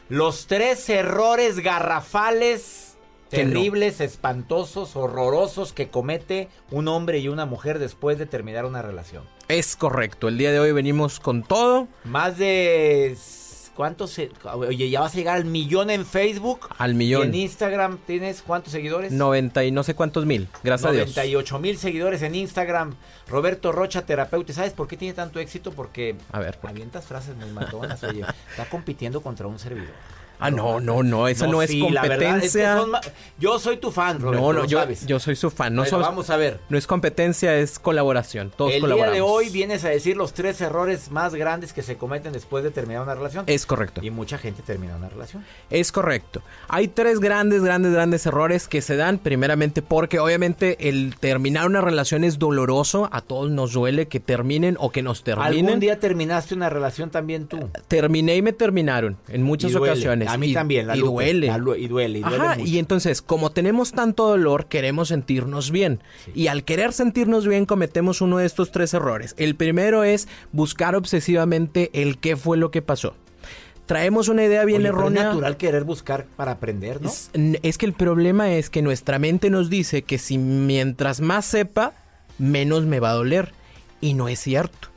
Los 0.08 0.46
tres 0.46 0.88
errores 0.88 1.58
garrafales, 1.58 2.96
terribles, 3.28 4.00
espantosos, 4.00 4.94
horrorosos 4.94 5.72
que 5.72 5.88
comete 5.88 6.48
un 6.70 6.86
hombre 6.86 7.18
y 7.18 7.26
una 7.26 7.44
mujer 7.44 7.80
después 7.80 8.20
de 8.20 8.26
terminar 8.26 8.66
una 8.66 8.82
relación. 8.82 9.33
Es 9.48 9.76
correcto, 9.76 10.28
el 10.28 10.38
día 10.38 10.52
de 10.52 10.60
hoy 10.60 10.72
venimos 10.72 11.20
con 11.20 11.42
todo. 11.42 11.86
Más 12.04 12.38
de 12.38 13.16
¿cuántos? 13.74 14.18
oye, 14.44 14.88
ya 14.88 15.00
vas 15.00 15.12
a 15.12 15.16
llegar 15.16 15.36
al 15.36 15.44
millón 15.44 15.90
en 15.90 16.06
Facebook. 16.06 16.68
Al 16.78 16.94
millón. 16.94 17.28
en 17.28 17.34
Instagram 17.34 17.98
tienes 18.06 18.42
cuántos 18.42 18.72
seguidores? 18.72 19.12
90 19.12 19.64
y 19.64 19.70
no 19.70 19.82
sé 19.82 19.94
cuántos 19.94 20.24
mil. 20.24 20.48
Gracias 20.62 20.90
a 20.90 20.92
Dios. 20.92 21.08
98 21.08 21.58
mil 21.58 21.76
seguidores 21.76 22.22
en 22.22 22.34
Instagram. 22.34 22.94
Roberto 23.28 23.72
Rocha, 23.72 24.06
terapeuta. 24.06 24.52
¿Sabes 24.52 24.72
por 24.72 24.88
qué 24.88 24.96
tiene 24.96 25.14
tanto 25.14 25.38
éxito? 25.40 25.72
Porque 25.72 26.16
a 26.32 26.38
ver, 26.38 26.58
avientas 26.62 27.04
frases 27.04 27.36
muy 27.36 27.50
matonas. 27.50 28.02
Oye, 28.04 28.24
está 28.50 28.64
compitiendo 28.66 29.20
contra 29.20 29.46
un 29.46 29.58
servidor. 29.58 29.94
Ah, 30.38 30.50
no, 30.50 30.80
no, 30.80 31.02
no, 31.02 31.28
eso 31.28 31.46
no, 31.46 31.62
es 31.62 31.70
competencia. 31.74 32.84
yo 33.38 33.58
soy 33.58 33.76
tu 33.76 33.90
fan, 33.90 34.20
Roberto, 34.20 34.42
No, 34.44 34.52
no, 34.52 34.64
yo, 34.66 34.84
yo, 35.06 35.18
soy 35.18 35.36
su 35.36 35.50
fan. 35.50 35.74
No 35.74 35.84
vamos 35.90 36.30
a 36.30 36.36
ver. 36.36 36.60
No 36.68 36.78
es 36.78 36.86
competencia, 36.86 37.56
es 37.56 37.78
colaboración. 37.78 38.52
Todos 38.56 38.72
El 38.72 38.86
día 38.86 39.10
de 39.10 39.20
hoy 39.20 39.48
vienes 39.50 39.84
a 39.84 39.88
decir 39.88 40.16
los 40.16 40.32
tres 40.32 40.60
errores 40.60 41.10
más 41.10 41.34
grandes 41.34 41.72
que 41.72 41.82
se 41.82 41.96
cometen 41.96 42.32
después 42.32 42.64
de 42.64 42.70
terminar 42.70 43.02
una 43.02 43.14
relación. 43.14 43.44
Es 43.46 43.66
correcto. 43.66 44.00
Y 44.02 44.10
mucha 44.10 44.38
gente 44.38 44.62
termina 44.62 44.96
una 44.96 45.08
relación. 45.08 45.44
Es 45.70 45.92
correcto. 45.92 46.42
Hay 46.68 46.88
tres 46.88 47.20
grandes, 47.20 47.62
grandes, 47.62 47.92
grandes 47.92 48.26
errores 48.26 48.68
que 48.68 48.82
se 48.82 48.96
dan 48.96 49.18
primeramente 49.18 49.82
porque 49.82 50.18
obviamente 50.18 50.88
el 50.88 51.16
terminar 51.18 51.66
una 51.66 51.80
relación 51.80 52.24
es 52.24 52.38
doloroso. 52.38 53.08
A 53.12 53.20
todos 53.20 53.50
nos 53.50 53.72
duele 53.72 54.08
que 54.08 54.20
terminen 54.20 54.76
o 54.80 54.90
que 54.90 55.02
nos 55.02 55.22
terminen. 55.24 55.64
¿Algún 55.66 55.80
día 55.80 55.98
terminaste 56.00 56.54
una 56.54 56.70
relación 56.70 57.10
también 57.10 57.46
tú? 57.46 57.70
Terminé 57.88 58.36
y 58.36 58.42
me 58.42 58.52
terminaron 58.52 59.16
en 59.28 59.42
muchas 59.42 59.74
ocasiones. 59.74 60.23
A 60.28 60.36
mí 60.36 60.52
también, 60.52 60.86
la 60.86 60.96
y, 60.96 61.00
duele. 61.00 61.46
y 61.46 61.50
duele. 61.88 62.18
Y 62.18 62.22
duele. 62.22 62.62
y 62.64 62.78
entonces, 62.78 63.22
como 63.22 63.50
tenemos 63.50 63.92
tanto 63.92 64.28
dolor, 64.28 64.66
queremos 64.66 65.08
sentirnos 65.08 65.70
bien. 65.70 66.00
Y 66.34 66.48
al 66.48 66.64
querer 66.64 66.92
sentirnos 66.92 67.46
bien, 67.46 67.66
cometemos 67.66 68.20
uno 68.20 68.38
de 68.38 68.46
estos 68.46 68.70
tres 68.70 68.94
errores. 68.94 69.34
El 69.38 69.54
primero 69.56 70.04
es 70.04 70.28
buscar 70.52 70.94
obsesivamente 70.94 71.90
el 71.92 72.18
qué 72.18 72.36
fue 72.36 72.56
lo 72.56 72.70
que 72.70 72.82
pasó 72.82 73.14
traemos 73.86 74.28
una 74.28 74.44
idea 74.44 74.64
bien 74.64 74.86
errónea. 74.86 75.22
Es 75.22 75.28
natural 75.28 75.56
querer 75.56 75.84
buscar 75.84 76.26
para 76.36 76.52
aprender, 76.52 77.02
¿no? 77.02 77.10
es, 77.62 77.78
que 77.78 77.86
el 77.86 77.92
problema 77.92 78.52
es 78.52 78.70
que 78.70 78.82
nuestra 78.82 79.18
mente 79.18 79.50
nos 79.50 79.70
dice 79.70 80.02
que 80.02 80.18
si 80.18 80.38
mientras 80.38 81.20
más 81.20 81.44
sepa, 81.44 81.92
menos 82.38 82.84
me 82.86 83.00
va 83.00 83.10
a 83.10 83.14
doler. 83.14 83.52
Y 84.00 84.14
no 84.14 84.28
es 84.28 84.40
cierto. 84.40 84.88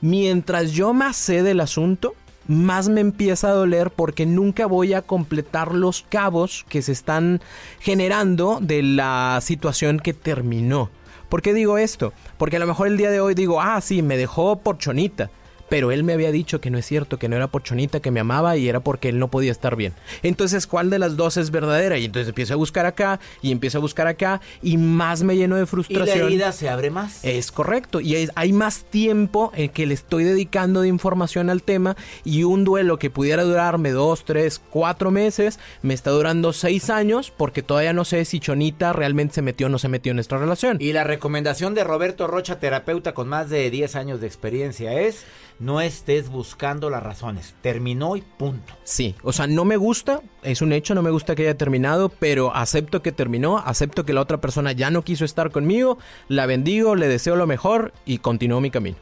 Mientras 0.00 0.72
yo 0.72 0.92
más 0.92 1.16
sé 1.16 1.42
del 1.42 1.60
asunto, 1.60 2.14
más 2.48 2.88
me 2.88 3.00
empieza 3.00 3.48
a 3.48 3.52
doler 3.52 3.90
porque 3.90 4.26
nunca 4.26 4.66
voy 4.66 4.94
a 4.94 5.02
completar 5.02 5.74
los 5.74 6.04
cabos 6.08 6.64
que 6.68 6.82
se 6.82 6.92
están 6.92 7.40
generando 7.80 8.58
de 8.60 8.82
la 8.82 9.38
situación 9.42 9.98
que 9.98 10.14
terminó. 10.14 10.90
¿Por 11.28 11.42
qué 11.42 11.52
digo 11.54 11.78
esto? 11.78 12.12
Porque 12.38 12.56
a 12.56 12.60
lo 12.60 12.66
mejor 12.66 12.86
el 12.86 12.96
día 12.96 13.10
de 13.10 13.20
hoy 13.20 13.34
digo, 13.34 13.60
ah, 13.60 13.80
sí, 13.80 14.02
me 14.02 14.16
dejó 14.16 14.60
por 14.60 14.78
chonita 14.78 15.30
pero 15.68 15.92
él 15.92 16.04
me 16.04 16.12
había 16.12 16.32
dicho 16.32 16.60
que 16.60 16.70
no 16.70 16.78
es 16.78 16.86
cierto, 16.86 17.18
que 17.18 17.28
no 17.28 17.36
era 17.36 17.48
por 17.48 17.62
Chonita, 17.62 18.00
que 18.00 18.10
me 18.10 18.20
amaba 18.20 18.56
y 18.56 18.68
era 18.68 18.80
porque 18.80 19.08
él 19.08 19.18
no 19.18 19.28
podía 19.28 19.52
estar 19.52 19.76
bien. 19.76 19.94
Entonces, 20.22 20.66
¿cuál 20.66 20.90
de 20.90 20.98
las 20.98 21.16
dos 21.16 21.36
es 21.36 21.50
verdadera? 21.50 21.98
Y 21.98 22.04
entonces 22.06 22.28
empiezo 22.28 22.54
a 22.54 22.56
buscar 22.56 22.86
acá 22.86 23.20
y 23.42 23.52
empiezo 23.52 23.78
a 23.78 23.80
buscar 23.80 24.06
acá 24.06 24.40
y 24.62 24.76
más 24.76 25.22
me 25.22 25.36
lleno 25.36 25.56
de 25.56 25.66
frustración. 25.66 26.16
Y 26.16 26.20
la 26.20 26.26
herida 26.26 26.52
se 26.52 26.68
abre 26.68 26.90
más. 26.90 27.24
Es 27.24 27.52
correcto. 27.52 28.00
Y 28.00 28.28
hay 28.34 28.52
más 28.52 28.84
tiempo 28.84 29.52
en 29.54 29.70
que 29.70 29.86
le 29.86 29.94
estoy 29.94 30.24
dedicando 30.24 30.80
de 30.80 30.88
información 30.88 31.50
al 31.50 31.62
tema 31.62 31.96
y 32.24 32.44
un 32.44 32.64
duelo 32.64 32.98
que 32.98 33.10
pudiera 33.10 33.42
durarme 33.42 33.90
dos, 33.90 34.24
tres, 34.24 34.60
cuatro 34.70 35.10
meses, 35.10 35.58
me 35.82 35.94
está 35.94 36.10
durando 36.10 36.52
seis 36.52 36.90
años 36.90 37.32
porque 37.36 37.62
todavía 37.62 37.92
no 37.92 38.04
sé 38.04 38.24
si 38.24 38.40
Chonita 38.40 38.92
realmente 38.92 39.34
se 39.34 39.42
metió 39.42 39.66
o 39.66 39.70
no 39.70 39.78
se 39.78 39.88
metió 39.88 40.10
en 40.10 40.16
nuestra 40.16 40.38
relación. 40.38 40.78
Y 40.80 40.92
la 40.92 41.04
recomendación 41.04 41.74
de 41.74 41.84
Roberto 41.84 42.26
Rocha, 42.26 42.58
terapeuta 42.58 43.14
con 43.14 43.28
más 43.28 43.50
de 43.50 43.70
10 43.70 43.96
años 43.96 44.20
de 44.20 44.26
experiencia, 44.26 45.00
es 45.00 45.24
no 45.58 45.80
estés 45.80 46.28
buscando 46.28 46.90
las 46.90 47.02
razones. 47.02 47.54
Terminó 47.62 48.16
y 48.16 48.22
punto. 48.22 48.74
Sí, 48.84 49.14
o 49.22 49.32
sea, 49.32 49.46
no 49.46 49.64
me 49.64 49.76
gusta, 49.76 50.20
es 50.42 50.62
un 50.62 50.72
hecho, 50.72 50.94
no 50.94 51.02
me 51.02 51.10
gusta 51.10 51.34
que 51.34 51.42
haya 51.42 51.56
terminado, 51.56 52.08
pero 52.08 52.54
acepto 52.54 53.02
que 53.02 53.12
terminó, 53.12 53.58
acepto 53.58 54.04
que 54.04 54.12
la 54.12 54.20
otra 54.20 54.40
persona 54.40 54.72
ya 54.72 54.90
no 54.90 55.02
quiso 55.02 55.24
estar 55.24 55.50
conmigo, 55.50 55.98
la 56.28 56.46
bendigo, 56.46 56.94
le 56.94 57.08
deseo 57.08 57.36
lo 57.36 57.46
mejor 57.46 57.92
y 58.04 58.18
continúo 58.18 58.60
mi 58.60 58.70
camino. 58.70 58.98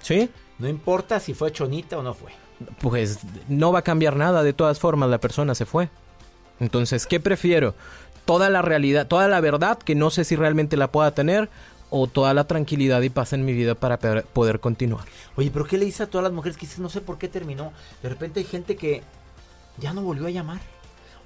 ¿Sí? 0.00 0.30
No 0.58 0.68
importa 0.68 1.20
si 1.20 1.34
fue 1.34 1.52
chonita 1.52 1.98
o 1.98 2.02
no 2.02 2.14
fue. 2.14 2.32
Pues 2.80 3.18
no 3.48 3.72
va 3.72 3.80
a 3.80 3.82
cambiar 3.82 4.16
nada, 4.16 4.42
de 4.42 4.52
todas 4.52 4.78
formas 4.78 5.08
la 5.10 5.18
persona 5.18 5.54
se 5.54 5.66
fue. 5.66 5.88
Entonces, 6.60 7.06
¿qué 7.06 7.18
prefiero? 7.18 7.74
Toda 8.24 8.50
la 8.50 8.62
realidad, 8.62 9.08
toda 9.08 9.26
la 9.26 9.40
verdad 9.40 9.78
que 9.78 9.96
no 9.96 10.10
sé 10.10 10.24
si 10.24 10.36
realmente 10.36 10.76
la 10.76 10.92
pueda 10.92 11.12
tener 11.12 11.50
o 11.94 12.06
toda 12.06 12.32
la 12.32 12.44
tranquilidad 12.44 13.02
y 13.02 13.10
paz 13.10 13.34
en 13.34 13.44
mi 13.44 13.52
vida 13.52 13.74
para 13.74 13.98
poder 13.98 14.60
continuar. 14.60 15.04
Oye, 15.36 15.50
pero 15.52 15.66
¿qué 15.66 15.76
le 15.76 15.84
dice 15.84 16.04
a 16.04 16.06
todas 16.06 16.24
las 16.24 16.32
mujeres 16.32 16.56
que 16.56 16.66
no 16.78 16.88
sé 16.88 17.02
por 17.02 17.18
qué 17.18 17.28
terminó? 17.28 17.70
De 18.02 18.08
repente 18.08 18.40
hay 18.40 18.46
gente 18.46 18.76
que 18.76 19.02
ya 19.78 19.92
no 19.92 20.00
volvió 20.00 20.26
a 20.26 20.30
llamar. 20.30 20.60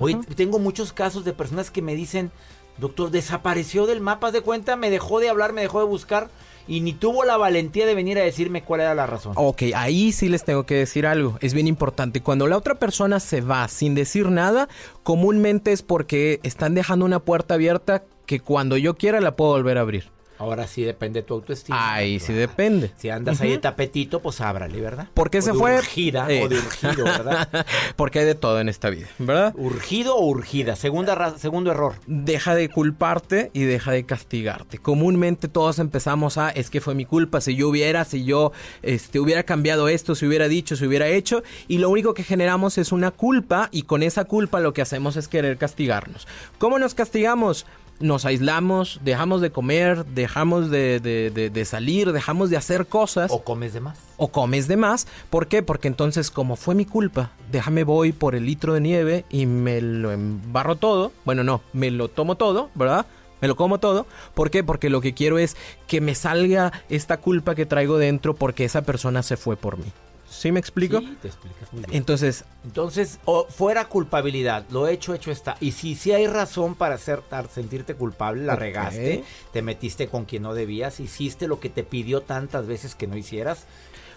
Oye, 0.00 0.18
tengo 0.34 0.58
muchos 0.58 0.92
casos 0.92 1.24
de 1.24 1.32
personas 1.32 1.70
que 1.70 1.82
me 1.82 1.94
dicen, 1.94 2.32
doctor, 2.78 3.12
desapareció 3.12 3.86
del 3.86 4.00
mapa 4.00 4.32
de 4.32 4.40
cuenta, 4.40 4.74
me 4.74 4.90
dejó 4.90 5.20
de 5.20 5.28
hablar, 5.28 5.52
me 5.52 5.62
dejó 5.62 5.78
de 5.78 5.86
buscar 5.86 6.28
y 6.66 6.80
ni 6.80 6.92
tuvo 6.92 7.24
la 7.24 7.36
valentía 7.36 7.86
de 7.86 7.94
venir 7.94 8.18
a 8.18 8.22
decirme 8.22 8.64
cuál 8.64 8.80
era 8.80 8.94
la 8.96 9.06
razón. 9.06 9.34
Ok, 9.36 9.62
ahí 9.76 10.10
sí 10.10 10.28
les 10.28 10.44
tengo 10.44 10.66
que 10.66 10.74
decir 10.74 11.06
algo. 11.06 11.38
Es 11.40 11.54
bien 11.54 11.68
importante. 11.68 12.22
Cuando 12.22 12.48
la 12.48 12.56
otra 12.56 12.74
persona 12.74 13.20
se 13.20 13.40
va 13.40 13.68
sin 13.68 13.94
decir 13.94 14.30
nada, 14.30 14.68
comúnmente 15.04 15.70
es 15.70 15.82
porque 15.82 16.40
están 16.42 16.74
dejando 16.74 17.04
una 17.04 17.20
puerta 17.20 17.54
abierta 17.54 18.02
que 18.26 18.40
cuando 18.40 18.76
yo 18.76 18.96
quiera 18.96 19.20
la 19.20 19.36
puedo 19.36 19.52
volver 19.52 19.78
a 19.78 19.82
abrir. 19.82 20.15
Ahora 20.38 20.66
sí 20.66 20.82
depende 20.82 21.20
de 21.20 21.26
tu 21.26 21.34
autoestima. 21.34 21.94
Ahí 21.94 22.20
sí 22.20 22.32
depende. 22.32 22.92
Si 22.96 23.08
andas 23.08 23.40
ahí 23.40 23.50
de 23.50 23.58
tapetito, 23.58 24.20
pues 24.20 24.40
ábrale, 24.40 24.80
¿verdad? 24.80 25.08
¿Por 25.14 25.30
qué 25.30 25.42
se 25.42 25.52
de 25.52 25.58
fue? 25.58 25.76
Urgida 25.78 26.24
o 26.24 26.48
de 26.48 26.58
urgido, 26.58 27.04
¿verdad? 27.04 27.66
Porque 27.96 28.20
hay 28.20 28.24
de 28.26 28.34
todo 28.34 28.60
en 28.60 28.68
esta 28.68 28.90
vida, 28.90 29.08
¿verdad? 29.18 29.54
Urgido 29.56 30.16
o 30.16 30.26
urgida. 30.26 30.76
Segunda 30.76 31.38
segundo 31.38 31.70
error. 31.70 31.94
Deja 32.06 32.54
de 32.54 32.68
culparte 32.68 33.50
y 33.52 33.62
deja 33.62 33.92
de 33.92 34.04
castigarte. 34.04 34.78
Comúnmente 34.78 35.48
todos 35.48 35.78
empezamos 35.78 36.38
a, 36.38 36.50
es 36.50 36.70
que 36.70 36.80
fue 36.80 36.94
mi 36.94 37.04
culpa, 37.04 37.40
si 37.40 37.54
yo 37.54 37.68
hubiera, 37.68 38.04
si 38.04 38.24
yo 38.24 38.52
este, 38.82 39.20
hubiera 39.20 39.44
cambiado 39.44 39.88
esto, 39.88 40.14
si 40.14 40.26
hubiera 40.26 40.48
dicho, 40.48 40.76
si 40.76 40.86
hubiera 40.86 41.08
hecho. 41.08 41.42
Y 41.68 41.78
lo 41.78 41.90
único 41.90 42.14
que 42.14 42.22
generamos 42.22 42.78
es 42.78 42.92
una 42.92 43.10
culpa 43.10 43.68
y 43.72 43.82
con 43.82 44.02
esa 44.02 44.24
culpa 44.24 44.60
lo 44.60 44.72
que 44.72 44.82
hacemos 44.82 45.16
es 45.16 45.28
querer 45.28 45.56
castigarnos. 45.56 46.26
¿Cómo 46.58 46.78
nos 46.78 46.94
castigamos? 46.94 47.66
Nos 48.00 48.24
aislamos, 48.24 49.00
dejamos 49.04 49.40
de 49.40 49.50
comer, 49.50 50.04
dejamos 50.06 50.70
de, 50.70 51.62
salir, 51.64 52.12
dejamos 52.12 52.50
de 52.50 52.56
hacer 52.56 52.86
cosas. 52.86 53.30
O 53.30 53.42
comes 53.42 53.72
de 53.72 53.80
más. 53.80 53.98
O 54.16 54.28
comes 54.28 54.68
de 54.68 54.76
más. 54.76 55.06
¿Por 55.30 55.46
qué? 55.48 55.62
Porque 55.62 55.88
entonces, 55.88 56.30
como 56.30 56.56
fue 56.56 56.74
mi 56.74 56.84
culpa, 56.84 57.30
déjame 57.50 57.84
voy 57.84 58.12
por 58.12 58.34
el 58.34 58.46
litro 58.46 58.74
de 58.74 58.80
nieve 58.80 59.24
y 59.30 59.46
me 59.46 59.80
lo 59.80 60.12
embarro 60.12 60.76
todo. 60.76 61.12
Bueno, 61.24 61.44
no, 61.44 61.62
me 61.72 61.90
lo 61.90 62.08
tomo 62.08 62.36
todo, 62.36 62.70
¿verdad? 62.74 63.06
Me 63.40 63.48
lo 63.48 63.56
como 63.56 63.78
todo. 63.78 64.06
¿Por 64.34 64.50
qué? 64.50 64.64
Porque 64.64 64.90
lo 64.90 65.00
que 65.00 65.14
quiero 65.14 65.38
es 65.38 65.56
que 65.86 66.00
me 66.00 66.14
salga 66.14 66.72
esta 66.88 67.18
culpa 67.18 67.54
que 67.54 67.66
traigo 67.66 67.98
dentro 67.98 68.34
porque 68.34 68.64
esa 68.64 68.82
persona 68.82 69.22
se 69.22 69.36
fue 69.36 69.56
por 69.56 69.76
mí. 69.76 69.92
¿Sí 70.36 70.52
me 70.52 70.60
explico? 70.60 71.00
Sí, 71.00 71.16
te 71.22 71.28
explicas 71.28 71.72
muy 71.72 71.82
bien. 71.82 71.96
Entonces, 71.96 72.44
entonces 72.64 73.18
fuera 73.48 73.86
culpabilidad, 73.86 74.66
lo 74.70 74.86
hecho, 74.86 75.14
hecho 75.14 75.30
está. 75.30 75.56
Y 75.60 75.72
si 75.72 75.94
sí 75.94 76.12
hay 76.12 76.26
razón 76.26 76.74
para 76.74 76.96
hacer, 76.96 77.22
sentirte 77.50 77.94
culpable, 77.94 78.44
la 78.44 78.54
regaste, 78.54 79.24
te 79.52 79.62
metiste 79.62 80.08
con 80.08 80.26
quien 80.26 80.42
no 80.42 80.52
debías, 80.52 81.00
hiciste 81.00 81.48
lo 81.48 81.58
que 81.58 81.70
te 81.70 81.84
pidió 81.84 82.20
tantas 82.20 82.66
veces 82.66 82.94
que 82.94 83.06
no 83.06 83.16
hicieras, 83.16 83.64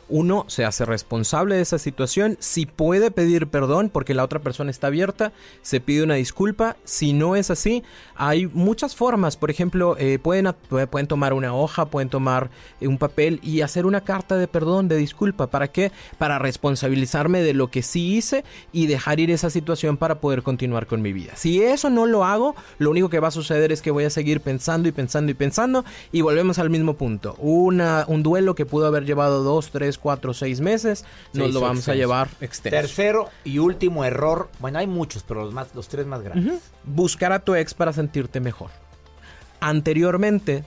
uno 0.10 0.46
se 0.48 0.66
hace 0.66 0.86
responsable 0.86 1.56
de 1.56 1.62
esa 1.62 1.80
situación, 1.80 2.38
si 2.40 2.66
puede 2.66 3.12
pedir 3.12 3.48
perdón 3.48 3.90
porque 3.90 4.14
la 4.14 4.24
otra 4.24 4.40
persona 4.40 4.72
está 4.72 4.88
abierta, 4.88 5.32
se 5.62 5.80
pide 5.80 6.04
una 6.04 6.16
disculpa, 6.16 6.78
si 6.84 7.14
no 7.14 7.36
es 7.36 7.52
así, 7.52 7.84
hay 8.16 8.48
muchas 8.48 8.96
formas, 8.96 9.38
por 9.38 9.52
ejemplo, 9.52 9.96
eh, 9.98 10.20
pueden, 10.20 10.54
pueden 10.90 11.08
tomar 11.08 11.34
una 11.34 11.54
hoja, 11.54 11.86
pueden 11.86 12.10
tomar 12.10 12.50
eh, 12.82 12.88
un 12.88 12.98
papel 12.98 13.40
y 13.44 13.62
hacer 13.62 13.86
una 13.86 14.02
carta 14.02 14.38
de 14.38 14.48
perdón, 14.48 14.88
de 14.88 14.98
disculpa, 14.98 15.48
¿para 15.48 15.70
qué? 15.70 15.92
Para 16.18 16.40
responsabilizarme 16.40 17.42
de 17.42 17.54
lo 17.54 17.70
que 17.70 17.84
sí 17.84 18.16
hice 18.16 18.44
y 18.72 18.88
dejar 18.88 19.20
ir 19.20 19.32
esa 19.32 19.50
situación 19.50 19.98
para 19.98 20.20
poder 20.20 20.44
continuar 20.44 20.88
con 20.88 21.02
mi 21.02 21.14
vida. 21.14 21.34
Si 21.36 21.62
eso 21.62 21.90
no 21.90 22.06
lo 22.06 22.26
hago, 22.26 22.56
lo 22.80 22.90
único 22.90 23.10
que 23.10 23.20
va 23.20 23.28
a 23.28 23.32
suceder 23.32 23.72
es 23.72 23.82
que 23.82 23.92
voy 23.92 24.06
a 24.06 24.10
seguir 24.10 24.42
pensando 24.42 24.90
y 24.90 24.92
pensando 24.92 25.32
y 25.32 25.36
pensando 25.36 25.86
y 26.12 26.22
volvemos 26.22 26.58
al 26.60 26.70
mismo 26.70 26.96
punto, 26.96 27.36
una, 27.38 28.06
un 28.08 28.24
duelo 28.24 28.56
que 28.56 28.66
pudo 28.66 28.88
haber 28.88 29.06
llevado 29.06 29.44
dos, 29.44 29.70
tres, 29.72 29.99
cuatro 30.00 30.32
o 30.32 30.34
seis 30.34 30.62
meses, 30.62 31.06
nos 31.34 31.54
lo 31.54 31.62
vamos 31.62 31.88
a 31.88 31.96
llevar 31.96 32.30
extenso. 32.42 32.76
Tercero 32.76 33.30
y 33.44 33.60
último 33.60 34.06
error, 34.06 34.50
bueno, 34.60 34.80
hay 34.80 34.88
muchos, 34.88 35.24
pero 35.24 35.44
los, 35.44 35.54
más, 35.54 35.76
los 35.76 35.88
tres 35.88 36.06
más 36.06 36.22
grandes. 36.22 36.62
Buscar 36.84 37.32
a 37.32 37.40
tu 37.40 37.56
ex 37.56 37.74
para 37.74 37.94
sentirte 37.94 38.40
mejor. 38.40 38.70
Anteriormente, 39.60 40.64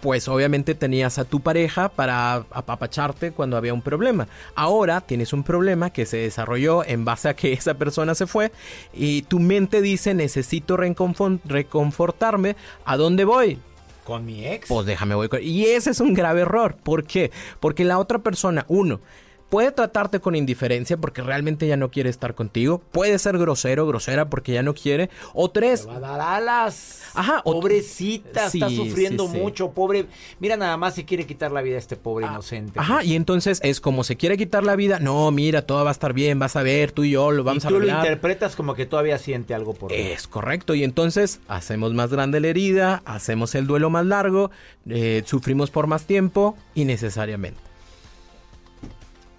pues 0.00 0.28
obviamente 0.28 0.74
tenías 0.74 1.18
a 1.18 1.24
tu 1.24 1.40
pareja 1.40 1.88
para 1.88 2.34
apapacharte 2.50 3.32
cuando 3.32 3.56
había 3.56 3.74
un 3.74 3.82
problema. 3.82 4.28
Ahora 4.54 5.00
tienes 5.00 5.32
un 5.32 5.42
problema 5.42 5.90
que 5.90 6.06
se 6.06 6.18
desarrolló 6.18 6.84
en 6.84 7.04
base 7.04 7.28
a 7.28 7.34
que 7.34 7.52
esa 7.52 7.74
persona 7.74 8.14
se 8.14 8.26
fue 8.26 8.52
y 8.92 9.22
tu 9.22 9.40
mente 9.40 9.80
dice 9.80 10.14
necesito 10.14 10.76
reconfortarme. 10.76 12.56
¿A 12.84 12.96
dónde 12.96 13.24
voy? 13.24 13.58
¿Con 14.06 14.24
mi 14.24 14.46
ex? 14.46 14.68
Pues 14.68 14.86
déjame 14.86 15.16
voy 15.16 15.28
con... 15.28 15.42
Y 15.42 15.64
ese 15.64 15.90
es 15.90 15.98
un 15.98 16.14
grave 16.14 16.42
error. 16.42 16.76
¿Por 16.80 17.02
qué? 17.02 17.32
Porque 17.58 17.84
la 17.84 17.98
otra 17.98 18.20
persona, 18.20 18.64
uno, 18.68 19.00
puede 19.48 19.72
tratarte 19.72 20.20
con 20.20 20.34
indiferencia 20.34 20.96
porque 20.96 21.22
realmente 21.22 21.66
ya 21.66 21.76
no 21.76 21.90
quiere 21.90 22.10
estar 22.10 22.34
contigo. 22.34 22.78
Puede 22.92 23.18
ser 23.18 23.38
grosero, 23.38 23.86
grosera 23.86 24.28
porque 24.28 24.52
ya 24.52 24.62
no 24.62 24.74
quiere. 24.74 25.10
O 25.34 25.50
tres. 25.50 25.86
va 25.86 25.96
a 25.96 26.00
dar 26.00 26.20
alas. 26.20 27.02
Ajá. 27.14 27.42
Pobrecita, 27.42 28.46
está 28.46 28.68
sufriendo 28.68 29.28
mucho. 29.28 29.70
Pobre. 29.70 30.06
Mira, 30.40 30.56
nada 30.56 30.76
más 30.76 30.94
se 30.94 31.04
quiere 31.04 31.26
quitar 31.26 31.52
la 31.52 31.62
vida 31.62 31.76
a 31.76 31.78
este 31.78 31.96
pobre 31.96 32.26
ah, 32.26 32.32
inocente. 32.32 32.78
Ajá. 32.78 33.04
Y 33.04 33.14
entonces 33.14 33.60
es 33.62 33.80
como 33.80 34.04
se 34.04 34.16
quiere 34.16 34.36
quitar 34.36 34.64
la 34.64 34.76
vida. 34.76 34.98
No, 34.98 35.30
mira, 35.30 35.62
todo 35.62 35.84
va 35.84 35.90
a 35.90 35.92
estar 35.92 36.12
bien. 36.12 36.38
Vas 36.38 36.56
a 36.56 36.62
ver, 36.62 36.92
tú 36.92 37.04
y 37.04 37.10
yo 37.10 37.30
lo 37.30 37.44
vamos 37.44 37.64
y 37.64 37.66
a 37.66 37.70
Tú 37.70 37.80
lo 37.80 37.88
interpretas 37.88 38.56
como 38.56 38.74
que 38.74 38.86
todavía 38.86 39.18
siente 39.18 39.54
algo 39.54 39.74
por 39.74 39.92
él. 39.92 40.06
Es 40.08 40.26
correcto. 40.26 40.74
Y 40.74 40.84
entonces 40.84 41.40
hacemos 41.48 41.94
más 41.94 42.10
grande 42.10 42.40
la 42.40 42.48
herida, 42.48 43.02
hacemos 43.04 43.54
el 43.54 43.66
duelo 43.66 43.90
más 43.90 44.06
largo, 44.06 44.50
eh, 44.88 45.22
sufrimos 45.24 45.70
por 45.70 45.86
más 45.86 46.04
tiempo 46.04 46.56
innecesariamente. 46.74 47.65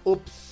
Ups. 0.08 0.48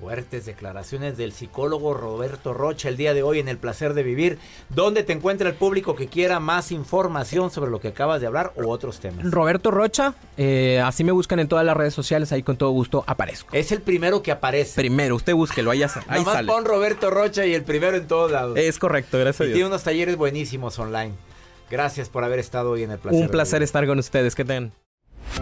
Fuertes 0.00 0.46
declaraciones 0.46 1.16
del 1.16 1.32
psicólogo 1.32 1.94
Roberto 1.94 2.52
Rocha 2.52 2.88
el 2.88 2.96
día 2.96 3.14
de 3.14 3.22
hoy 3.22 3.38
en 3.38 3.46
El 3.46 3.56
Placer 3.56 3.94
de 3.94 4.02
Vivir. 4.02 4.38
¿Dónde 4.68 5.04
te 5.04 5.12
encuentra 5.12 5.48
el 5.48 5.54
público 5.54 5.94
que 5.94 6.08
quiera 6.08 6.40
más 6.40 6.72
información 6.72 7.52
sobre 7.52 7.70
lo 7.70 7.78
que 7.78 7.88
acabas 7.88 8.20
de 8.20 8.26
hablar 8.26 8.52
u 8.56 8.68
otros 8.68 8.98
temas? 8.98 9.30
Roberto 9.30 9.70
Rocha, 9.70 10.14
eh, 10.36 10.82
así 10.84 11.04
me 11.04 11.12
buscan 11.12 11.38
en 11.38 11.46
todas 11.46 11.64
las 11.64 11.76
redes 11.76 11.94
sociales, 11.94 12.32
ahí 12.32 12.42
con 12.42 12.56
todo 12.56 12.70
gusto 12.70 13.04
aparezco. 13.06 13.54
Es 13.54 13.70
el 13.70 13.80
primero 13.80 14.24
que 14.24 14.32
aparece. 14.32 14.74
Primero, 14.74 15.14
usted 15.14 15.34
búsquelo, 15.34 15.70
ahí, 15.70 15.84
ahí 15.84 16.24
Nomás 16.24 16.42
pon 16.46 16.64
Roberto 16.64 17.08
Rocha 17.10 17.46
y 17.46 17.54
el 17.54 17.62
primero 17.62 17.96
en 17.96 18.08
todos 18.08 18.32
lados. 18.32 18.58
Es 18.58 18.80
correcto, 18.80 19.18
gracias 19.20 19.42
a 19.42 19.44
Dios. 19.44 19.54
Tiene 19.54 19.68
unos 19.68 19.84
talleres 19.84 20.16
buenísimos 20.16 20.80
online. 20.80 21.12
Gracias 21.70 22.08
por 22.08 22.24
haber 22.24 22.40
estado 22.40 22.72
hoy 22.72 22.82
en 22.82 22.90
El 22.90 22.98
Placer. 22.98 23.22
Un 23.22 23.28
placer 23.28 23.62
estar 23.62 23.86
con 23.86 24.00
ustedes, 24.00 24.34
que 24.34 24.44
tengan. 24.44 24.72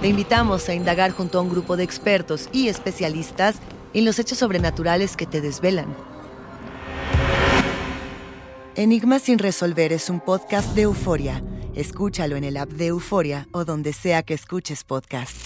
te 0.00 0.08
invitamos 0.08 0.68
a 0.68 0.74
indagar 0.74 1.10
junto 1.10 1.38
a 1.38 1.42
un 1.42 1.50
grupo 1.50 1.76
de 1.76 1.84
expertos 1.84 2.48
y 2.52 2.68
especialistas 2.68 3.56
en 3.94 4.04
los 4.04 4.18
hechos 4.18 4.38
sobrenaturales 4.38 5.16
que 5.16 5.26
te 5.26 5.40
desvelan. 5.40 5.94
Enigma 8.76 9.18
sin 9.18 9.38
resolver 9.38 9.92
es 9.92 10.08
un 10.08 10.20
podcast 10.20 10.74
de 10.74 10.82
euforia. 10.82 11.42
Escúchalo 11.74 12.36
en 12.36 12.44
el 12.44 12.56
app 12.56 12.68
de 12.70 12.86
Euforia 12.86 13.48
o 13.52 13.64
donde 13.64 13.92
sea 13.92 14.22
que 14.22 14.34
escuches 14.34 14.84
podcast. 14.84 15.36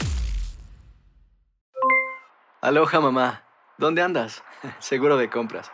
Aloha 2.60 3.00
mamá, 3.00 3.44
¿dónde 3.78 4.02
andas? 4.02 4.42
Seguro 4.78 5.16
de 5.16 5.30
compras. 5.30 5.70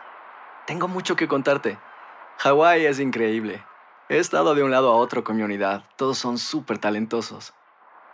Tengo 0.67 0.87
mucho 0.87 1.15
que 1.15 1.27
contarte. 1.27 1.77
Hawái 2.37 2.85
es 2.85 2.99
increíble. 2.99 3.63
He 4.07 4.17
estado 4.17 4.55
de 4.55 4.63
un 4.63 4.71
lado 4.71 4.91
a 4.91 4.95
otro 4.95 5.23
con 5.23 5.35
mi 5.35 5.43
unidad. 5.43 5.83
Todos 5.97 6.17
son 6.17 6.37
súper 6.37 6.77
talentosos. 6.77 7.53